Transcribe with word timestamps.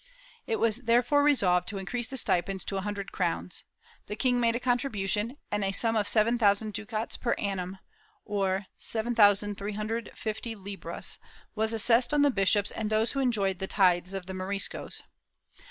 It 0.47 0.55
was 0.55 0.77
therefore 0.77 1.21
resolved 1.21 1.67
to 1.67 1.77
increase 1.77 2.07
the 2.07 2.17
stipends 2.17 2.65
to 2.65 2.77
a 2.77 2.81
hundred 2.81 3.11
crowns. 3.11 3.65
The 4.07 4.15
king 4.15 4.39
made 4.39 4.55
a 4.55 4.59
contribution, 4.59 5.37
and 5.51 5.63
a 5.63 5.71
sum 5.71 5.95
of 5.95 6.07
seven 6.07 6.39
thousand 6.39 6.73
ducats 6.73 7.17
per 7.17 7.33
annum 7.33 7.77
(or 8.25 8.65
7350 8.79 10.55
libras) 10.55 11.19
was 11.53 11.71
assessed 11.71 12.15
on 12.15 12.23
the 12.23 12.31
bishops 12.31 12.71
and 12.71 12.89
those 12.89 13.11
who 13.11 13.19
enjoyed 13.19 13.59
the 13.59 13.67
tithes 13.67 14.15
of 14.15 14.25
the 14.25 14.33
Moriscos. 14.33 15.03